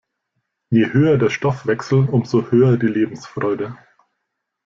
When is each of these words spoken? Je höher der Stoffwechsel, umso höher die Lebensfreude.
Je 0.71 0.91
höher 0.93 1.19
der 1.19 1.29
Stoffwechsel, 1.29 2.09
umso 2.09 2.49
höher 2.49 2.75
die 2.77 2.87
Lebensfreude. 2.87 3.77